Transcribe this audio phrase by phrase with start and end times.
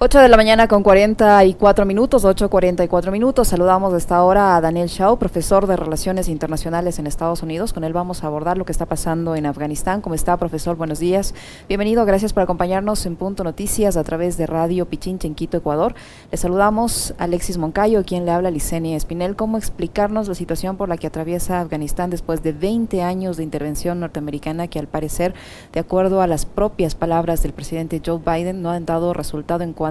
[0.00, 3.48] 8 de la mañana con 44 minutos, 8.44 minutos.
[3.48, 7.72] Saludamos de esta hora a Daniel Shaw, profesor de Relaciones Internacionales en Estados Unidos.
[7.72, 10.00] Con él vamos a abordar lo que está pasando en Afganistán.
[10.00, 10.76] ¿Cómo está, profesor?
[10.76, 11.34] Buenos días.
[11.66, 15.96] Bienvenido, gracias por acompañarnos en Punto Noticias a través de Radio Pichinche en Quito, Ecuador.
[16.30, 19.34] Le saludamos a Alexis Moncayo, quien le habla a Licenia Espinel.
[19.34, 23.98] ¿Cómo explicarnos la situación por la que atraviesa Afganistán después de 20 años de intervención
[23.98, 25.34] norteamericana que al parecer,
[25.72, 29.72] de acuerdo a las propias palabras del presidente Joe Biden, no han dado resultado en
[29.72, 29.87] cuanto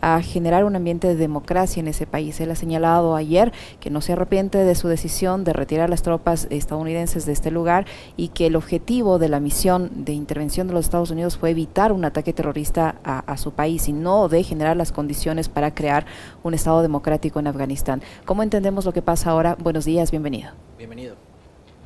[0.00, 2.40] a generar un ambiente de democracia en ese país.
[2.40, 6.46] Él ha señalado ayer que no se arrepiente de su decisión de retirar las tropas
[6.50, 10.84] estadounidenses de este lugar y que el objetivo de la misión de intervención de los
[10.84, 14.76] Estados Unidos fue evitar un ataque terrorista a, a su país y no de generar
[14.76, 16.06] las condiciones para crear
[16.42, 18.02] un Estado democrático en Afganistán.
[18.24, 19.56] ¿Cómo entendemos lo que pasa ahora?
[19.58, 20.52] Buenos días, bienvenido.
[20.78, 21.16] Bienvenido.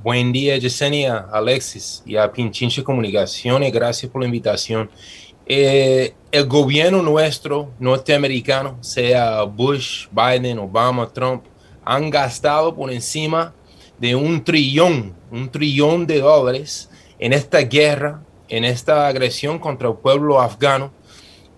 [0.02, 3.72] Buen día, Yesenia, Alexis y a Pinchinche Comunicaciones.
[3.72, 4.88] Gracias por la invitación.
[5.50, 11.44] Eh, el gobierno nuestro norteamericano, sea Bush, Biden, Obama, Trump,
[11.86, 13.54] han gastado por encima
[13.96, 19.94] de un trillón, un trillón de dólares en esta guerra, en esta agresión contra el
[19.94, 20.92] pueblo afgano.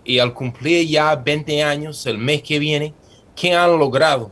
[0.05, 2.95] Y al cumplir ya 20 años, el mes que viene,
[3.35, 4.31] ¿qué han logrado?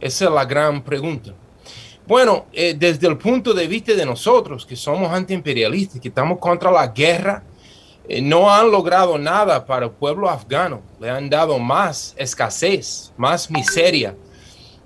[0.00, 1.32] Esa es la gran pregunta.
[2.06, 6.70] Bueno, eh, desde el punto de vista de nosotros, que somos antiimperialistas, que estamos contra
[6.70, 7.42] la guerra,
[8.22, 10.82] no han logrado nada para el pueblo afgano.
[11.00, 14.16] Le han dado más escasez, más miseria.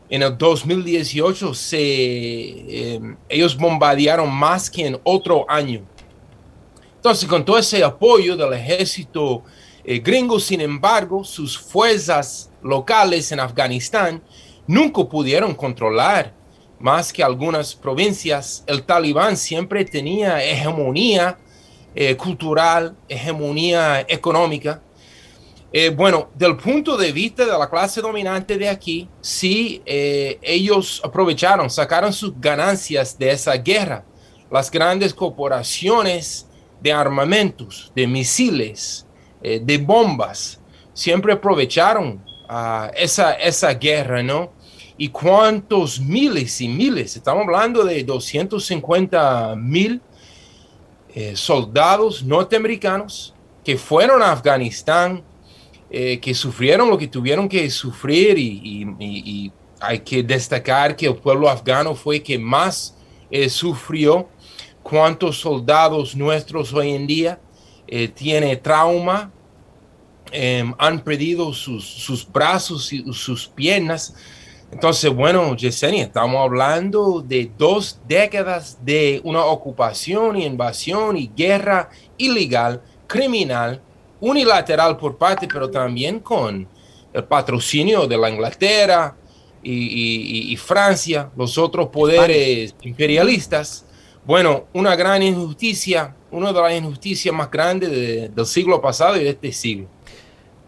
[0.09, 5.83] En el 2018 se, eh, ellos bombardearon más que en otro año.
[6.97, 9.43] Entonces, con todo ese apoyo del ejército
[9.85, 14.23] eh, gringo, sin embargo, sus fuerzas locales en Afganistán
[14.67, 16.33] nunca pudieron controlar
[16.79, 18.63] más que algunas provincias.
[18.67, 21.39] El talibán siempre tenía hegemonía
[21.99, 24.83] eh, cultural, hegemonía económica.
[25.73, 31.01] Eh, bueno, del punto de vista de la clase dominante de aquí, sí, eh, ellos
[31.03, 34.05] aprovecharon, sacaron sus ganancias de esa guerra.
[34.51, 36.47] Las grandes corporaciones
[36.83, 39.07] de armamentos, de misiles,
[39.41, 40.61] de bombas,
[40.93, 44.53] siempre aprovecharon uh, esa, esa guerra, ¿no?
[44.99, 50.03] Y cuántos miles y miles, estamos hablando de 250 mil
[51.19, 53.33] eh, soldados norteamericanos
[53.65, 55.25] que fueron a Afganistán,
[55.89, 59.51] eh, que sufrieron lo que tuvieron que sufrir y,
[59.81, 62.99] hay que destacar que el pueblo afgano fue que más
[63.31, 64.29] eh, sufrió.
[64.83, 67.41] ¿Cuántos soldados nuestros hoy en día
[68.15, 69.33] tienen trauma?
[70.31, 74.15] Em, han perdido sus, sus brazos y sus piernas
[74.73, 81.89] entonces, bueno, Yesenia, estamos hablando de dos décadas de una ocupación y invasión y guerra
[82.19, 83.81] ilegal, criminal,
[84.21, 86.67] unilateral por parte, pero también con
[87.13, 89.17] el patrocinio de la Inglaterra
[89.63, 93.85] y, Francia, los otros poderes imperialistas.
[94.25, 99.31] Bueno, una gran injusticia, una de las injusticias más grandes del siglo pasado y de
[99.31, 99.96] este siglo.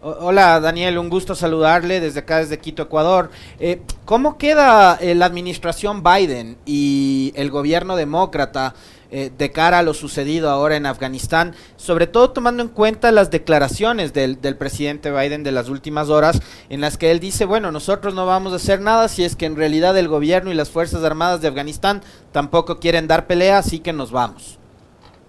[0.01, 3.31] Hola Daniel, un gusto saludarle desde acá, desde Quito, Ecuador.
[3.59, 8.75] Eh, ¿Cómo queda eh, la administración Biden y el gobierno demócrata
[9.11, 11.53] eh, de cara a lo sucedido ahora en Afganistán?
[11.75, 16.39] Sobre todo tomando en cuenta las declaraciones del, del, presidente Biden de las últimas horas,
[16.69, 19.47] en las que él dice, bueno, nosotros no vamos a hacer nada si es que
[19.47, 23.79] en realidad el gobierno y las Fuerzas Armadas de Afganistán tampoco quieren dar pelea, así
[23.79, 24.59] que nos vamos.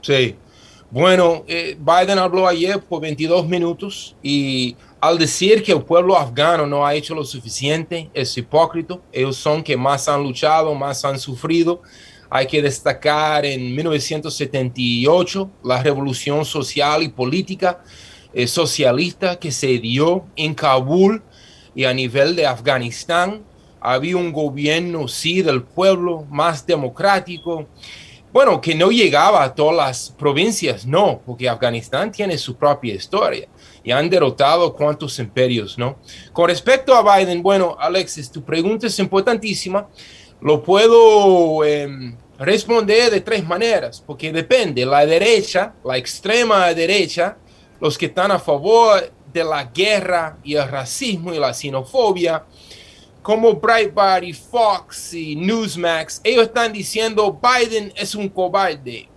[0.00, 0.36] Sí,
[0.90, 6.66] bueno, eh, Biden habló ayer por 22 minutos y al decir que el pueblo afgano
[6.66, 8.98] no ha hecho lo suficiente, es hipócrita.
[9.12, 11.80] Ellos son que más han luchado, más han sufrido.
[12.28, 17.82] Hay que destacar en 1978 la revolución social y política
[18.32, 21.22] eh, socialista que se dio en Kabul
[21.72, 23.44] y a nivel de Afganistán.
[23.80, 27.68] Había un gobierno, sí, del pueblo más democrático
[28.32, 33.48] bueno, que no llegaba a todas las provincias, no, porque Afganistán tiene su propia historia
[33.82, 35.98] y han derrotado cuantos imperios, ¿no?
[36.32, 39.88] Con respecto a Biden, bueno, Alexis, tu pregunta es importantísima.
[40.41, 44.86] Lo puedo em, responder de tres maneras, porque depende.
[44.86, 47.36] La derecha, la extrema derecha,
[47.80, 52.44] los que están a favor de la guerra y el racismo y la xenofobia,
[53.22, 59.08] como Breitbart y Fox y Newsmax, ellos están diciendo Biden es un cobarde.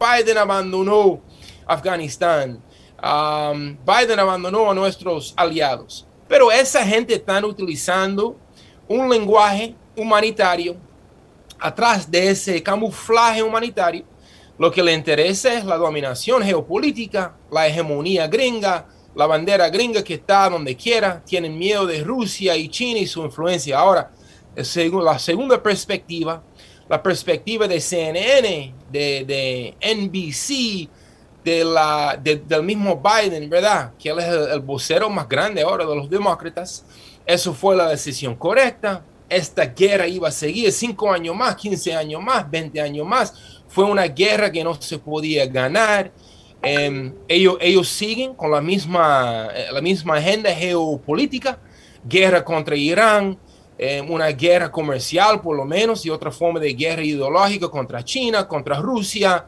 [0.00, 1.20] Biden abandonó
[1.66, 2.62] Afganistán.
[3.02, 6.06] Um, Biden abandonó a nuestros aliados.
[6.28, 8.36] Pero esa gente está utilizando
[8.88, 10.76] un lenguaje humanitario
[11.58, 14.04] atrás de ese camuflaje humanitario.
[14.58, 20.14] Lo que le interesa es la dominación geopolítica, la hegemonía gringa, la bandera gringa que
[20.14, 23.78] está donde quiera, tienen miedo de Rusia y China y su influencia.
[23.78, 24.10] Ahora,
[24.62, 26.42] según la segunda perspectiva,
[26.88, 30.88] la perspectiva de CNN, de, NBC,
[31.44, 33.92] de la, del mismo Biden, ¿verdad?
[33.98, 36.84] Que él es el, vocero más grande ahora de los demócratas.
[37.24, 39.02] Eso fue la decisión correcta.
[39.28, 43.32] Esta guerra iba a seguir cinco años más, 15 años más, 20 años más.
[43.68, 46.12] Fue una guerra que no se podía ganar.
[46.62, 51.58] Em, ellos, ellos siguen con la misma, eh, la misma agenda geopolítica,
[52.04, 53.36] guerra contra Irán,
[53.76, 58.46] em, una guerra comercial por lo menos y otra forma de guerra ideológica contra China,
[58.46, 59.46] contra Rusia.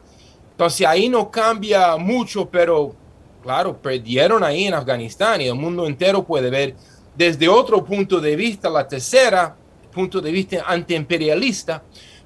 [0.51, 2.93] Entonces ahí no cambia mucho, pero
[3.41, 6.75] claro, perdieron ahí en Afganistán y el mundo entero puede ver
[7.15, 9.55] desde otro punto de vista, la tercera
[9.95, 11.81] punto de vista antiimperialista,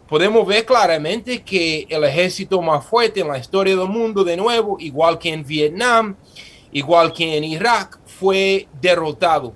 [0.10, 4.78] podemos ver claramente que el ejército más fuerte en la historia del mundo, de nuevo,
[4.80, 6.16] igual que en Vietnam,
[6.72, 9.54] igual que en Irak, fue derrotado.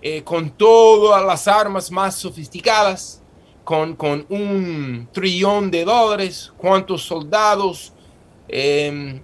[0.00, 3.22] Eh, con todas las armas más sofisticadas,
[3.64, 3.96] con,
[4.28, 7.92] un trillón de dólares, cuántos soldados
[8.48, 9.20] em,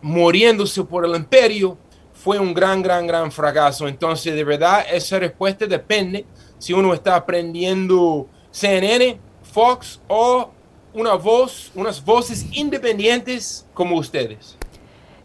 [0.00, 1.76] muriéndose por el imperio,
[2.12, 3.86] fue un gran, gran, gran fracaso.
[3.86, 6.24] Entonces, de verdad, esa respuesta depende
[6.58, 9.27] si uno está aprendiendo CNN
[9.58, 10.52] Fox o
[10.94, 14.56] una voz, unas voces independientes como ustedes.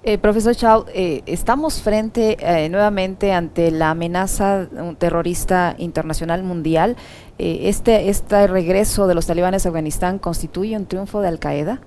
[0.01, 6.97] Eh, profesor Chao, eh, estamos frente eh, nuevamente ante la amenaza terrorista internacional mundial.
[7.37, 11.79] este, ¿Este regreso de los talibanes a Afganistán constituye un triunfo de Al Qaeda?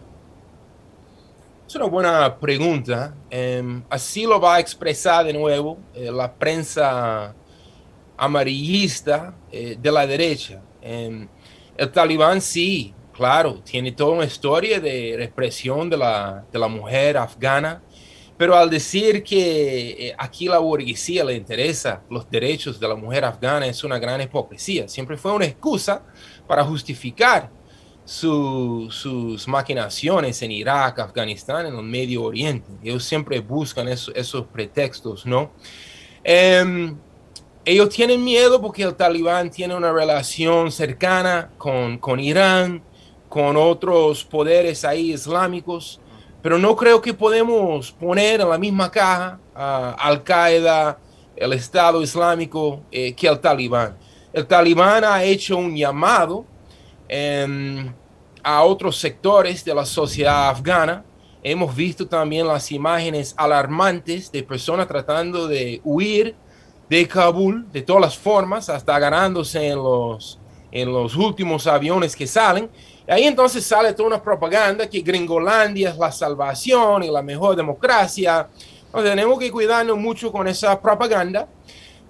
[1.66, 3.12] Es una buena pregunta.
[3.28, 7.34] Em, así lo va a expresar de nuevo la prensa
[8.16, 10.62] amarillista de la derecha.
[11.76, 17.16] El talibán sí, claro, tiene toda una historia de represión de la, de la mujer
[17.16, 17.82] afgana,
[18.36, 23.24] pero al decir que eh, aquí la burguesía le interesa los derechos de la mujer
[23.24, 24.88] afgana es una gran hipocresía.
[24.88, 26.02] Siempre fue una excusa
[26.46, 27.50] para justificar
[28.04, 32.68] sus maquinaciones en Irak, Afganistán, en el Medio Oriente.
[32.82, 35.52] Ellos siempre buscan esos pretextos, ¿no?
[36.22, 36.96] Em,
[37.66, 42.80] ellos tienen miedo porque el talibán tiene una relación cercana con, con Irán,
[43.28, 46.00] con otros poderes ahí islámicos,
[46.40, 50.96] pero no creo que podemos poner en la misma caja a Al Qaeda,
[51.34, 53.98] el Estado Islámico, eh, que el talibán.
[54.32, 56.46] El talibán ha hecho un llamado
[58.44, 61.04] a otros sectores de la sociedad afgana.
[61.42, 66.36] Hemos visto también las imágenes alarmantes de personas tratando de huir
[66.88, 70.38] de Kabul, de todas las formas, hasta ganándose en los,
[70.70, 72.70] en los últimos aviones que salen.
[73.06, 77.56] Y ahí entonces sale toda una propaganda que Gringolandia es la salvación y la mejor
[77.56, 78.48] democracia.
[78.86, 81.48] Entonces tenemos que cuidarnos mucho con esa propaganda.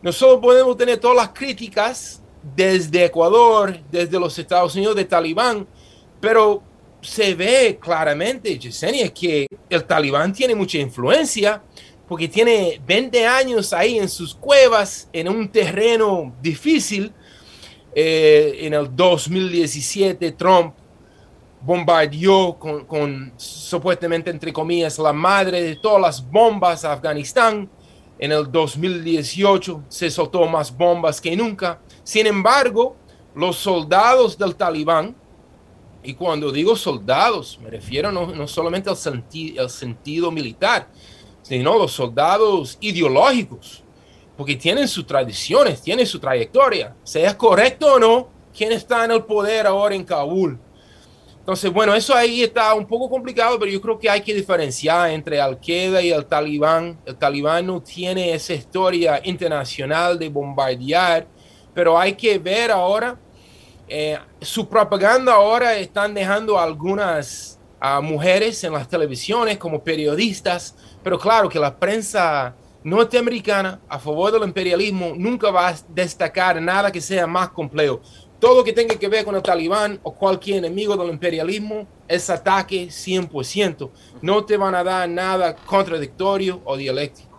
[0.03, 2.23] Nosotros podemos tener todas las críticas
[2.55, 5.67] desde Ecuador, desde los Estados Unidos de Talibán,
[6.21, 6.63] pero
[7.01, 11.63] se ve claramente, Yesenia, que el Talibán tiene mucha influencia
[12.09, 17.13] porque tiene 20 años ahí en sus cuevas, en un terreno difícil.
[17.95, 20.75] Eh, en el 2017 Trump
[21.63, 27.69] bombardeó con, supuestamente, entre comillas, la madre de todas las bombas a Afganistán.
[28.19, 31.81] En el 2018 se soltó más bombas que nunca.
[32.05, 32.97] Sin embargo,
[33.35, 35.17] los soldados del talibán,
[36.05, 38.97] y cuando digo soldados, me refiero no, no solamente al,
[39.59, 40.89] al sentido militar,
[41.47, 43.85] sino los soldados ideológicos,
[44.37, 49.25] porque tienen sus tradiciones, tienen su trayectoria, sea correcto o no, quién está en el
[49.25, 50.59] poder ahora en Kabul.
[51.39, 55.11] Entonces, bueno, eso ahí está un poco complicado, pero yo creo que hay que diferenciar
[55.11, 56.99] entre Al-Qaeda y el Talibán.
[57.07, 61.29] El Talibán no tiene esa historia internacional de bombardear,
[61.73, 63.17] pero hay que ver ahora,
[63.87, 71.19] eh, su propaganda ahora están dejando algunas a mujeres en las televisiones como periodistas, pero
[71.19, 72.55] claro que la prensa
[72.85, 78.01] norteamericana a favor del imperialismo nunca va a destacar nada que sea más complejo.
[78.39, 82.89] Todo que tenga que ver con el talibán o cualquier enemigo del imperialismo es ataque
[82.89, 83.91] 100%.
[84.23, 87.36] No te van a dar nada contradictorio o dialéctico.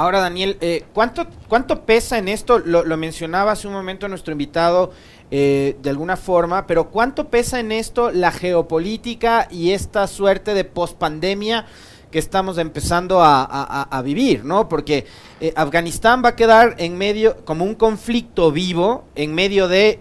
[0.00, 2.58] Ahora, Daniel, eh, ¿cuánto, ¿cuánto pesa en esto?
[2.58, 4.92] Lo, lo mencionaba hace un momento nuestro invitado
[5.30, 10.64] eh, de alguna forma, pero ¿cuánto pesa en esto la geopolítica y esta suerte de
[10.64, 11.66] pospandemia
[12.10, 14.70] que estamos empezando a, vivir, ¿no?
[14.70, 15.04] Porque
[15.38, 20.00] eh, Afganistán va a quedar en medio, como un conflicto vivo, en medio de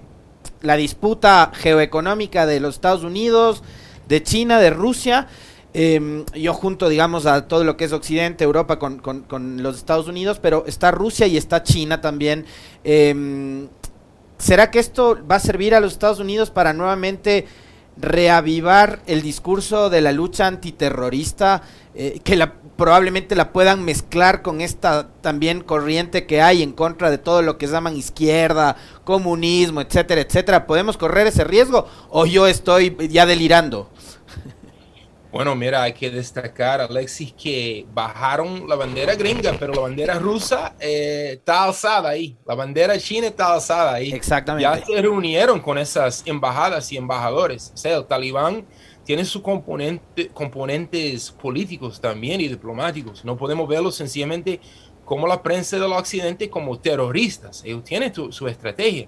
[0.61, 3.63] la disputa geoeconómica de los Estados Unidos,
[4.07, 5.27] de China, de Rusia.
[5.73, 10.07] Em, yo junto, digamos, a todo lo que es Occidente, Europa con, con, los Estados
[10.07, 12.45] Unidos, pero está Rusia y está China también.
[12.83, 13.67] Em,
[14.39, 17.45] ¿Será que esto va a servir a los Estados Unidos para nuevamente
[17.97, 21.61] reavivar el discurso de la lucha antiterrorista,
[21.93, 27.11] eh, que la, probablemente la puedan mezclar con esta también corriente que hay en contra
[27.11, 30.65] de todo lo que llaman izquierda, comunismo, etcétera, etcétera.
[30.65, 33.89] ¿Podemos correr ese riesgo o yo estoy ya delirando?
[35.31, 40.75] Bueno, mira, hay que destacar, Alexis, que bajaron la bandera gringa, pero la bandera rusa
[40.79, 42.35] eh, está alzada ahí.
[42.47, 44.11] La bandera china está alzada ahí.
[44.11, 44.63] Exactamente.
[44.63, 47.71] Ya se reunieron con esas embajadas y embajadores.
[47.75, 48.65] O sea, el talibán
[49.03, 53.23] tiene sus componente, componentes políticos también y diplomáticos.
[53.23, 54.59] No podemos verlos sencillamente
[55.05, 57.63] como la prensa del occidente como terroristas.
[57.63, 59.07] Ellos tienen su estrategia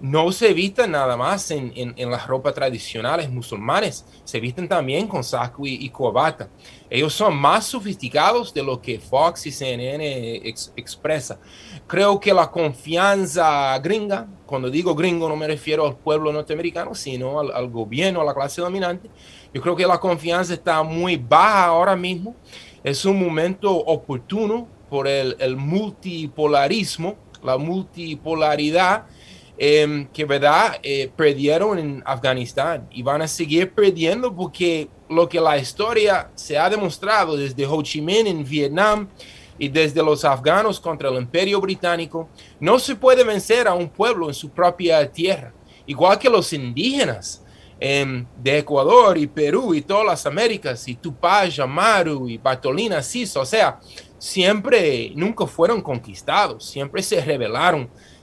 [0.00, 5.62] no se visten nada más en, las ropas tradicionales musulmanes, se visten también con saco
[5.64, 6.48] y, corbata.
[6.90, 10.36] Ellos son más sofisticados de lo que Fox y CNN
[10.76, 11.38] expresa.
[11.86, 17.40] Creo que la confianza gringa, cuando digo gringo no me refiero al pueblo norteamericano, sino
[17.40, 19.08] al, gobierno, a la clase dominante,
[19.52, 22.34] yo creo que la confianza está muy baja ahora mismo.
[22.82, 29.06] Es un momento oportuno por el multipolarismo, la multipolaridad
[29.56, 35.40] Em, que verdad eh, perdieron en Afganistán y van a seguir perdiendo porque lo que
[35.40, 39.08] la historia se ha demostrado desde Ho Chi Minh en Vietnam
[39.56, 44.26] y desde los afganos contra el imperio británico, no se puede vencer a un pueblo
[44.26, 45.54] en su propia tierra,
[45.86, 47.40] igual que los indígenas.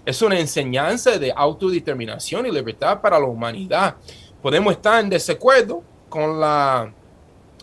[0.04, 3.98] Es una enseñanza de autodeterminación y libertad para la humanidad.
[4.42, 6.92] Podemos estar en desacuerdo con la,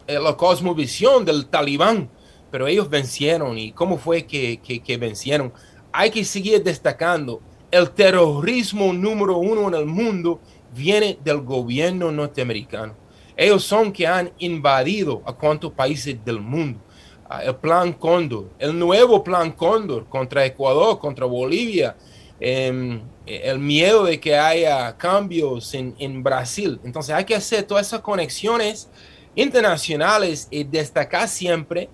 [0.07, 2.09] eh, la cosmovisión del talibán,
[2.51, 3.59] pero ellos vencieron.
[3.59, 5.53] ¿Y cómo fue que, que, vencieron?
[5.93, 7.41] Hay que seguir destacando.
[7.73, 10.41] El terrorismo número uno en el mundo
[10.75, 12.95] viene del gobierno norteamericano.
[13.37, 16.81] Ellos son que han invadido a cuantos países del mundo.
[17.29, 21.95] Ah, el plan Cóndor, el nuevo plan Cóndor contra Ecuador, contra Bolivia,
[22.41, 26.81] Em, el miedo de que haya cambios en, Brasil.
[26.85, 28.89] Entonces hay que hacer todas esas conexiones
[29.35, 31.89] internacionales y destacar siempre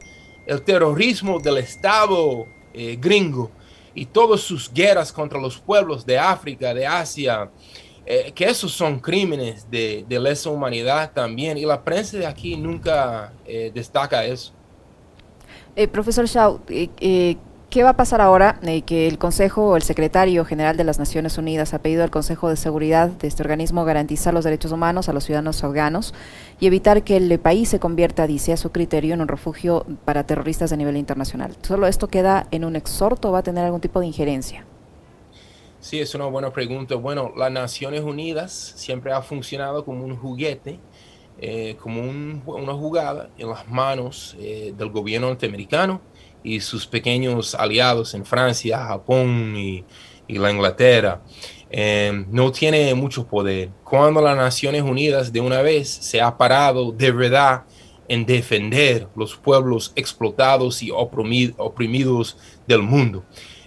[0.46, 3.50] el terrorismo del Estado eh, gringo
[3.94, 7.50] y todas sus guerras contra los pueblos de África, de Asia,
[8.04, 11.56] eh, que esos son crímenes de, lesa humanidad también.
[11.56, 14.52] Y la prensa de aquí nunca eh, destaca eso.
[15.90, 16.60] profesor Shaw,
[17.74, 21.38] ¿Qué va a pasar ahora eh, que el Consejo, el secretario general de las Naciones
[21.38, 25.12] Unidas ha pedido al Consejo de Seguridad de este organismo garantizar los derechos humanos a
[25.12, 26.14] los ciudadanos afganos
[26.60, 30.24] y evitar que el país se convierta, dice a su criterio, en un refugio para
[30.24, 31.56] terroristas a nivel internacional?
[31.62, 34.64] ¿Solo esto queda en un exhorto o va a tener algún tipo de injerencia?
[35.80, 36.94] Sí, es una buena pregunta.
[36.94, 40.78] Bueno, las Naciones Unidas siempre ha funcionado como un juguete,
[41.40, 46.13] eh, como una jugada en las manos eh, del gobierno norteamericano
[46.44, 49.84] y sus pequeños aliados en Francia, Japón y,
[50.28, 51.22] la Inglaterra,
[51.70, 53.70] em, no tiene mucho poder.
[53.82, 57.64] Cuando las Naciones Unidas de una vez se ha parado de verdad
[58.08, 62.36] en defender los pueblos explotados y oprimidos
[62.66, 63.24] del mundo.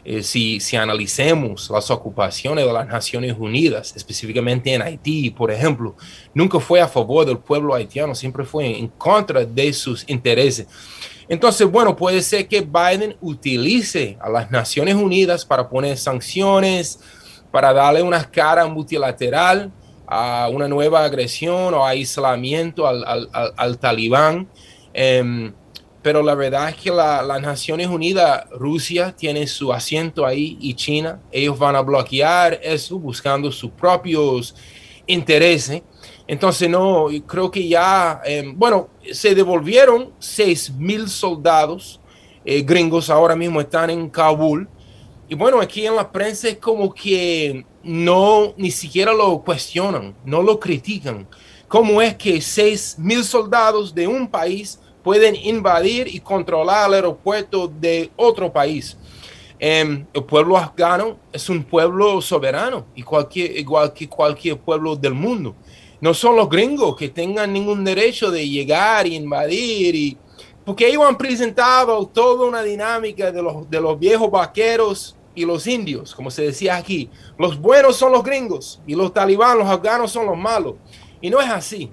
[0.09, 5.97] Eh, si, si analicemos las ocupaciones de las Naciones Unidas, específicamente en Haití, por ejemplo,
[6.33, 10.67] nunca fue a favor del pueblo haitiano, siempre fue en contra de sus intereses.
[11.29, 16.99] Entonces, bueno, puede ser que Biden utilice a las Naciones Unidas para poner sanciones,
[17.51, 19.71] para darle una cara multilateral
[20.05, 24.47] a una nueva agresión o aislamiento al, talibán.
[24.93, 25.53] Em,
[26.01, 31.19] pero la verdad es que las Naciones Unidas, Rusia tiene su asiento ahí y China,
[31.31, 34.55] ellos van a bloquear eso buscando sus propios
[35.05, 35.81] intereses.
[36.25, 41.99] Entonces, no, creo que ya, em, bueno, se devolvieron seis mil soldados
[42.45, 44.69] eh, gringos, ahora mismo están en Kabul.
[45.29, 50.41] Y bueno, aquí en la prensa es como que no, ni siquiera lo cuestionan, no
[50.41, 51.27] lo critican.
[51.67, 57.67] ¿Cómo es que seis mil soldados de un país pueden invadir y controlar el aeropuerto
[57.67, 58.97] de otro país?
[59.59, 65.55] Em, el pueblo afgano es un pueblo soberano, cualquier, igual que cualquier pueblo del mundo
[65.99, 70.17] no son los gringos que tengan ningún derecho de llegar y invadir y
[70.67, 75.65] porque ellos han presentado toda una dinámica de los, de los viejos vaqueros y los
[75.65, 77.09] indios, como se decía aquí.
[77.37, 80.75] Los buenos son los gringos y los talibán, los afganos son los malos.
[81.21, 81.89] Y no es así.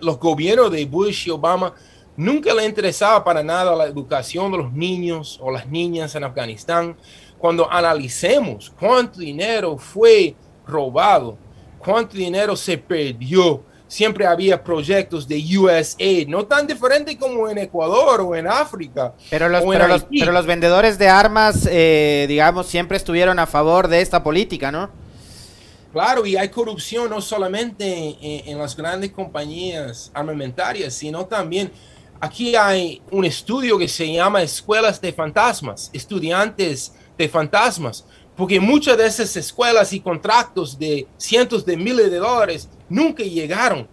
[0.00, 1.74] los gobiernos de Bush y Obama
[2.16, 6.96] nunca le interesaba para nada la educación de los niños o las niñas en Afganistán.
[7.38, 11.38] Cuando analicemos cuánto dinero fue robado,
[11.78, 18.20] cuánto dinero se perdió, siempre había proyectos de USAID, no tan diferente como en Ecuador
[18.20, 19.14] o en África.
[19.30, 19.64] Pero los,
[20.10, 24.90] pero los, vendedores de armas, eh, digamos, siempre estuvieron a favor de esta política, ¿no?
[25.92, 31.72] Claro, y hay corrupción no solamente en, las grandes compañías armamentarias, sino también
[32.20, 38.04] aquí hay un estudio que se llama Escuelas de Fantasmas, estudiantes de fantasmas,
[38.38, 43.88] porque muchas de esas escuelas y contratos de cientos de miles de dólares nunca llegaron.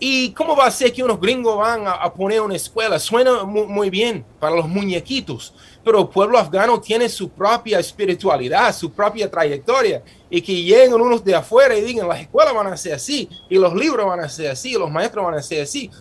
[0.00, 2.98] ¿Y cómo va a ser que unos gringos van a, poner una escuela?
[2.98, 8.90] Suena muy, bien para los muñequitos, pero el pueblo afgano tiene su propia espiritualidad, su
[8.90, 12.94] propia trayectoria, y que lleguen unos de afuera y digan, las escuelas van a ser
[12.94, 15.92] así, y los libros van a ser así, los maestros van a ser así,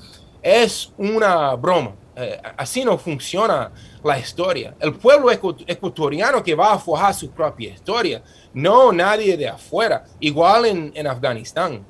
[0.42, 1.94] es una broma.
[2.16, 3.72] Eh, así no funciona
[4.04, 4.76] la historia.
[4.80, 8.22] El pueblo ecuatoriano que va a forjar su propia historia,
[8.54, 11.86] no nadie de afuera, igual en, en Afganistán.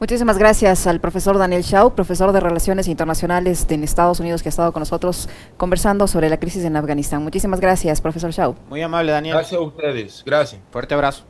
[0.00, 4.50] Muchísimas gracias al profesor Daniel Shaw, profesor de Relaciones Internacionales en Estados Unidos, que ha
[4.50, 5.28] estado con nosotros
[5.58, 7.22] conversando sobre la crisis en Afganistán.
[7.22, 8.54] Muchísimas gracias, profesor Shaw.
[8.70, 9.34] Muy amable, Daniel.
[9.34, 10.22] Gracias a ustedes.
[10.24, 10.62] Gracias.
[10.70, 11.24] Fuerte abrazo.